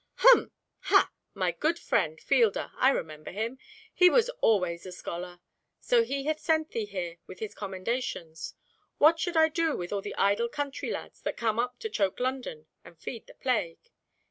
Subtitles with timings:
[0.15, 0.51] "Hum!
[0.85, 1.11] Ha!
[1.35, 3.59] My good friend—Fielder—I remember him.
[3.93, 5.41] He was always a scholar.
[5.79, 8.55] So he hath sent thee here with his commendations.
[8.97, 12.19] What should I do with all the idle country lads that come up to choke
[12.19, 13.91] London and feed the plague?